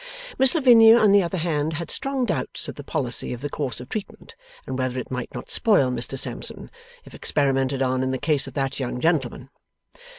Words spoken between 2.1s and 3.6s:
doubts of the policy of the